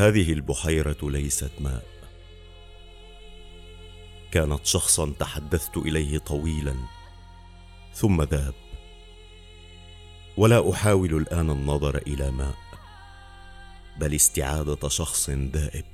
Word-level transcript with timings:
هذه 0.00 0.32
البحيرة 0.32 0.96
ليست 1.02 1.50
ماء. 1.60 1.84
كانت 4.30 4.66
شخصا 4.66 5.12
تحدثت 5.18 5.76
إليه 5.76 6.18
طويلا 6.18 6.74
ثم 7.94 8.22
ذاب. 8.22 8.54
ولا 10.36 10.70
أحاول 10.70 11.14
الآن 11.14 11.50
النظر 11.50 11.96
إلى 11.96 12.30
ماء 12.30 12.54
بل 13.98 14.14
استعادة 14.14 14.88
شخص 14.88 15.30
ذائب. 15.30 15.84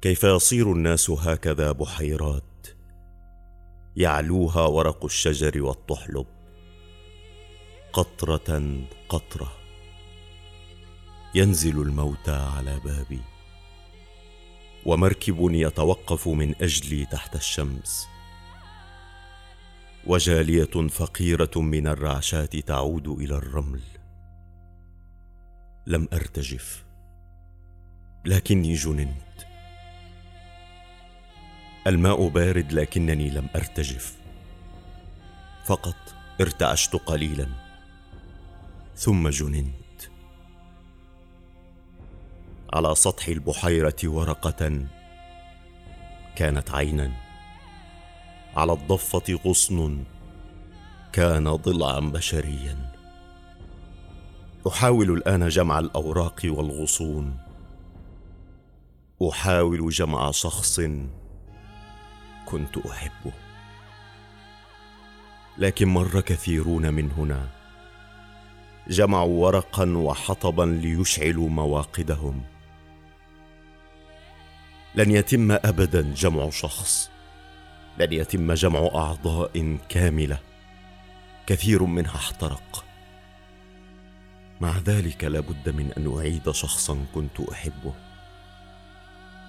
كيف 0.00 0.24
يصير 0.24 0.72
الناس 0.72 1.10
هكذا 1.10 1.72
بحيرات؟ 1.72 2.66
يعلوها 3.96 4.66
ورق 4.66 5.04
الشجر 5.04 5.62
والطحلب. 5.62 6.26
قطرة 7.92 8.80
قطرة. 9.08 9.55
ينزل 11.34 11.82
الموتى 11.82 12.34
على 12.56 12.80
بابي. 12.84 13.20
ومركب 14.86 15.36
يتوقف 15.40 16.28
من 16.28 16.54
أجلي 16.62 17.04
تحت 17.04 17.36
الشمس. 17.36 18.08
وجالية 20.06 20.88
فقيرة 20.88 21.50
من 21.56 21.86
الرعشات 21.86 22.56
تعود 22.56 23.08
إلى 23.08 23.34
الرمل. 23.34 23.80
لم 25.86 26.08
أرتجف. 26.12 26.84
لكني 28.24 28.74
جننت. 28.74 29.46
الماء 31.86 32.28
بارد 32.28 32.72
لكنني 32.72 33.30
لم 33.30 33.48
أرتجف. 33.56 34.16
فقط 35.66 35.96
ارتعشت 36.40 36.96
قليلا. 36.96 37.48
ثم 38.96 39.28
جننت. 39.28 39.85
على 42.76 42.94
سطح 42.94 43.28
البحيرة 43.28 43.96
ورقة. 44.04 44.86
كانت 46.36 46.70
عينا 46.70 47.12
على 48.56 48.72
الضفة 48.72 49.38
غصن. 49.46 50.04
كان 51.12 51.54
ضلعا 51.54 52.00
بشريا. 52.00 52.92
أحاول 54.68 55.10
الآن 55.10 55.48
جمع 55.48 55.78
الأوراق 55.78 56.40
والغصون. 56.44 57.38
أحاول 59.30 59.90
جمع 59.90 60.30
شخص 60.30 60.80
كنت 62.46 62.78
أحبه. 62.90 63.32
لكن 65.58 65.88
مر 65.88 66.20
كثيرون 66.20 66.94
من 66.94 67.10
هنا. 67.10 67.48
جمعوا 68.88 69.46
ورقا 69.46 69.96
وحطبا 69.96 70.62
ليشعلوا 70.62 71.48
مواقدهم. 71.48 72.55
لن 74.96 75.10
يتم 75.10 75.52
ابدا 75.52 76.14
جمع 76.14 76.50
شخص 76.50 77.10
لن 77.98 78.12
يتم 78.12 78.52
جمع 78.52 78.78
أعضاء 78.94 79.78
كاملة. 79.88 80.38
كثير 81.46 81.82
منها 81.82 82.16
احترق. 82.16 82.84
مع 84.60 84.78
ذلك 84.78 85.24
لابد 85.24 85.68
من 85.68 85.92
أن 85.92 86.16
أعيد 86.18 86.50
شخصا 86.50 87.06
كنت 87.14 87.40
أحبه. 87.40 87.94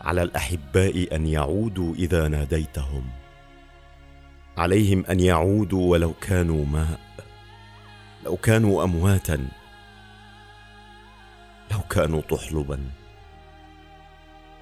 على 0.02 0.24
الأحباء 0.24 1.16
أن 1.16 1.28
يعودوا 1.28 1.96
إذا 1.96 2.28
ناديتهم. 2.28 3.10
عليهم 4.58 5.06
أن 5.06 5.20
يعودوا 5.20 5.92
ولو 5.92 6.14
كانوا 6.14 6.66
ماء. 6.66 7.00
لو 8.26 8.36
كانوا 8.36 8.84
امواتا. 8.84 9.48
لو 11.72 11.80
كانوا 11.80 12.22
طحلبا. 12.22 12.80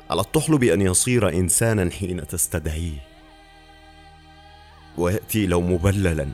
على 0.10 0.22
الطحلب 0.22 0.64
ان 0.64 0.82
يصير 0.82 1.30
إنسانا 1.30 1.92
حين 1.92 2.28
تستدعيه. 2.28 2.98
ويأتي 4.98 5.48
لو 5.48 5.62
مبللا 5.62 6.28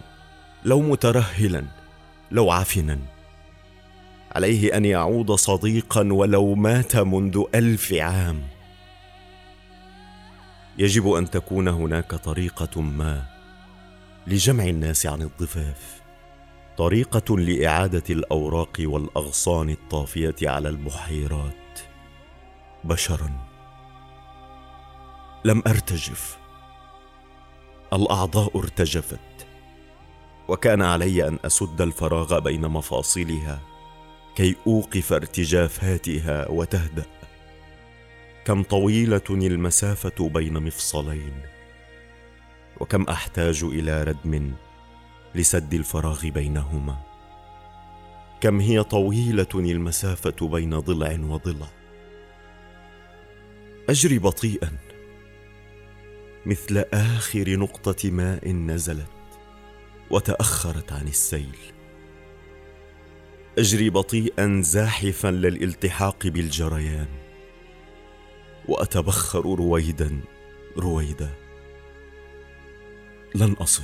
لو 0.66 0.82
مترهلا 0.82 1.66
لو 2.32 2.52
عفنا. 2.52 3.00
عليه 4.36 4.78
أن 4.78 4.86
يعود 4.86 5.32
صديقا 5.32 6.14
ولو 6.14 6.56
مات 6.56 6.96
منذ 6.96 7.44
ألف 7.56 7.94
عام. 7.94 8.44
يجب 10.78 11.12
أن 11.12 11.30
تكون 11.30 11.68
هناك 11.68 12.16
طريقة 12.16 12.82
ما 12.82 13.24
لجمع 14.28 14.64
الناس 14.64 15.06
عن 15.06 15.22
الضفاف. 15.22 16.02
طريقة 16.78 17.38
لإعادة 17.38 18.04
الأوراق 18.10 18.78
والأغصان 18.80 19.70
الطافية 19.70 20.36
على 20.44 20.70
البحيرات 20.70 21.80
بشرا. 22.84 23.51
لم 25.46 25.64
أرتجف. 25.68 26.38
الأعضاء 27.94 28.58
ارتجفت. 28.60 29.20
وكان 30.48 30.82
علي 30.82 31.28
أن 31.28 31.40
أسد 31.46 31.82
الفراغ 31.82 32.40
بين 32.40 32.62
مفاصلها 32.62 33.60
كي 34.36 34.56
أوقف 34.68 35.14
ارتجافاتها 35.14 36.50
وتهدأ. 36.50 37.06
كم 38.46 38.64
طويلة 38.64 39.22
المسافة 39.30 40.30
بين 40.30 40.54
مفصلين. 40.54 41.42
وكم 42.80 43.04
أحتاج 43.04 43.64
إلى 43.64 44.04
ردم 44.04 44.54
لسد 45.36 45.74
الفراغ 45.74 46.30
بينهما. 46.30 46.98
كم 48.42 48.60
هي 48.60 48.84
طويلة 48.84 49.48
المسافة 49.56 50.48
بين 50.48 50.80
ضلع 50.80 51.20
وضلع. 51.22 51.68
أجري 53.90 54.20
بطيئا. 54.20 54.91
مثل 56.46 56.86
آخر 56.94 57.50
نقطة 57.50 58.12
ماء 58.12 58.50
نزلت 58.50 59.12
وتأخرت 60.10 60.92
عن 60.92 61.08
السيل. 61.08 61.58
أجري 63.58 63.90
بطيئا 63.90 64.62
زاحفا 64.62 65.28
للالتحاق 65.28 66.28
بالجريان 66.28 67.08
وأتبخر 68.68 69.42
رويدا 69.42 70.22
رويدا. 70.78 71.30
لن 73.36 73.54
أصل. 73.54 73.84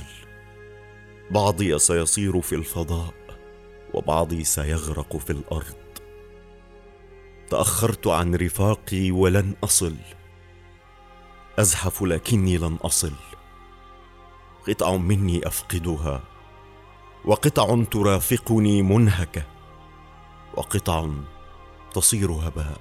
بعضي 1.30 1.78
سيصير 1.78 2.40
في 2.40 2.54
الفضاء 2.54 3.14
وبعضي 3.94 4.44
سيغرق 4.44 5.16
في 5.16 5.30
الأرض. 5.30 5.76
تأخرت 7.50 8.06
عن 8.06 8.34
رفاقي 8.34 9.10
ولن 9.10 9.54
أصل. 9.64 9.94
أزحف 11.58 12.02
لكني 12.02 12.58
لن 12.58 12.78
أصل. 12.82 13.12
قطع 14.68 14.96
مني 14.96 15.46
أفقدها 15.46 16.20
وقطع 17.24 17.84
ترافقني 17.90 18.82
منهكة 18.82 19.42
وقطع 20.54 21.08
تصير 21.94 22.32
هباء. 22.32 22.80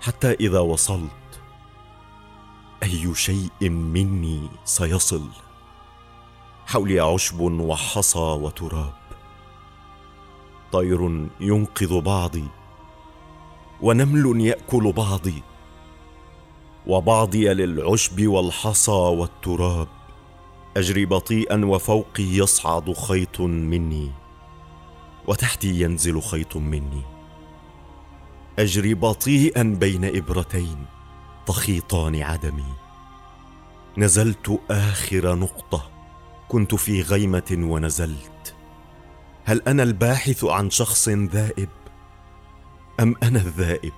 حتى 0.00 0.32
إذا 0.32 0.60
وصلت 0.60 1.40
أي 2.82 3.14
شيء 3.14 3.68
مني 3.68 4.48
سيصل. 4.64 5.28
حولي 6.66 7.00
عشب 7.00 7.40
وحصى 7.40 8.18
وتراب. 8.18 8.94
طير 10.72 11.28
ينقذ 11.40 12.00
بعضي 12.00 12.48
ونمل 13.80 14.40
يأكل 14.40 14.92
بعضي. 14.92 15.42
وبعضي 16.86 17.48
للعشب 17.48 18.26
والحصى 18.26 18.90
والتراب. 18.90 19.88
أجري 20.76 21.06
بطيئا 21.06 21.64
وفوقي 21.64 22.22
يصعد 22.22 22.92
خيط 22.92 23.40
مني 23.40 24.10
وتحتي 25.26 25.80
ينزل 25.80 26.22
خيط 26.22 26.56
مني. 26.56 27.02
أجري 28.58 28.94
بطيئا 28.94 29.62
بين 29.62 30.04
إبرتين 30.16 30.84
تخيطان 31.46 32.22
عدمي. 32.22 32.74
نزلت 33.98 34.60
آخر 34.70 35.34
نقطة 35.34 35.90
كنت 36.48 36.74
في 36.74 37.02
غيمة 37.02 37.56
ونزلت. 37.58 38.54
هل 39.44 39.62
أنا 39.68 39.82
الباحث 39.82 40.44
عن 40.44 40.70
شخص 40.70 41.08
ذائب؟ 41.08 41.68
أم 43.00 43.14
أنا 43.22 43.38
الذائب؟ 43.38 43.92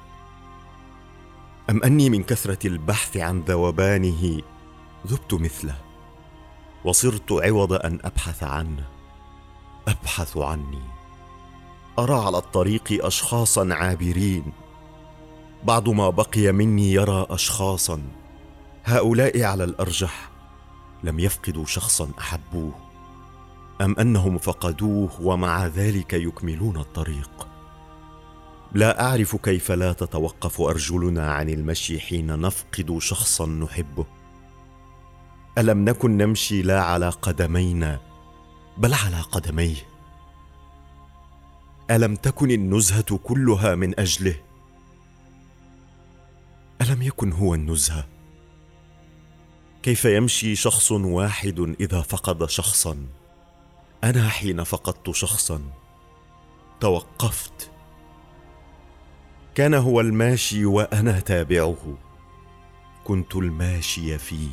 أم 1.70 1.82
أني 1.82 2.10
من 2.10 2.22
كثرة 2.22 2.66
البحث 2.66 3.16
عن 3.16 3.40
ذوبانه 3.40 4.42
ذبت 5.06 5.34
مثله 5.34 5.76
وصرت 6.84 7.32
عوض 7.32 7.72
أن 7.72 7.98
أبحث 8.04 8.42
عنه. 8.42 8.84
أبحث 9.88 10.36
عني. 10.36 10.82
أرى 11.98 12.14
على 12.14 12.38
الطريق 12.38 13.04
اشخاصا 13.06 13.74
عابرين. 13.74 14.52
بعض 15.64 15.88
ما 15.88 16.10
بقي 16.10 16.52
مني 16.52 16.92
يرى 16.92 17.26
اشخاصا. 17.30 18.02
هؤلاء 18.84 19.42
على 19.42 19.64
الأرجح. 19.64 20.30
لم 21.04 21.20
يفقدوا 21.20 21.64
شخصا 21.64 22.10
أحبوه. 22.18 22.72
أم 23.80 23.94
أنهم 23.98 24.38
فقدوه 24.38 25.10
ومع 25.20 25.66
ذلك 25.66 26.12
يكملون 26.12 26.76
الطريق. 26.76 27.48
لا 28.72 29.06
أعرف 29.06 29.36
كيف 29.36 29.72
لا 29.72 29.92
تتوقف 29.92 30.60
أرجلنا 30.60 31.32
عن 31.32 31.48
المشي 31.48 32.00
حين 32.00 32.40
نفقد 32.40 32.98
شخصا 32.98 33.46
نحبه. 33.46 34.06
ألم 35.58 35.84
نكن 35.84 36.16
نمشي 36.16 36.62
لا 36.62 36.82
على 36.82 37.08
قدمينا 37.08 38.00
بل 38.78 38.94
على 38.94 39.20
قدميه. 39.20 39.88
ألم 41.90 42.16
تكن 42.16 42.50
النزهة 42.50 43.16
كلها 43.16 43.74
من 43.74 44.00
أجله؟ 44.00 44.34
ألم 46.82 47.02
يكن 47.02 47.32
هو 47.32 47.54
النزهة؟ 47.54 48.06
كيف 49.82 50.04
يمشي 50.04 50.56
شخص 50.56 50.92
واحد 50.92 51.74
إذا 51.80 52.00
فقد 52.00 52.50
شخصا؟ 52.50 53.06
أنا 54.04 54.28
حين 54.28 54.64
فقدت 54.64 55.10
شخصا. 55.10 55.62
توقفت. 56.80 57.70
كان 59.56 59.74
هو 59.74 60.00
الماشي 60.00 60.66
وأنا 60.66 61.20
تابعه. 61.20 61.96
كنت 63.04 63.36
الماشي 63.36 64.18
فيه. 64.18 64.50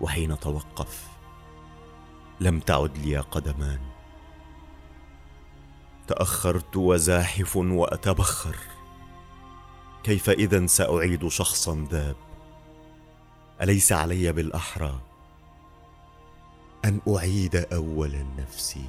وحين 0.00 0.40
توقف 0.40 1.08
لم 2.40 2.60
تعد 2.60 2.98
لي 2.98 3.16
قدمان. 3.18 3.80
تأخرت 6.06 6.76
وزاحف 6.76 7.56
وأتبخر. 7.56 8.56
كيف 10.02 10.30
اذا 10.30 10.66
سأعيد 10.66 11.28
شخصا 11.28 11.86
ذاب 11.90 12.16
أليس 13.62 13.92
علي 13.92 14.32
بالأحرى؟ 14.32 15.00
أن 16.84 17.00
أعيد 17.08 17.56
اولا 17.56 18.26
نفسي 18.38 18.84